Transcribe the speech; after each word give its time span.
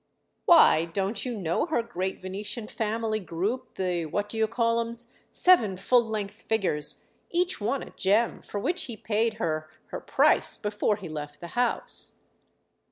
"Why, 0.45 0.85
don't 0.85 1.23
you 1.27 1.39
know 1.39 1.67
her 1.67 1.83
great 1.83 2.19
Venetian 2.19 2.65
family 2.65 3.19
group, 3.19 3.75
the 3.75 4.07
What 4.07 4.29
do 4.29 4.35
you 4.39 4.47
call 4.47 4.79
'ems?—seven 4.79 5.77
full 5.77 6.03
length 6.03 6.41
figures, 6.41 7.05
each 7.29 7.61
one 7.61 7.83
a 7.83 7.91
gem, 7.91 8.41
for 8.41 8.59
which 8.59 8.85
he 8.85 8.97
paid 8.97 9.35
her 9.35 9.69
her 9.91 9.99
price 10.01 10.57
before 10.57 10.95
he 10.95 11.07
left 11.07 11.39
the 11.39 11.49
house." 11.49 12.13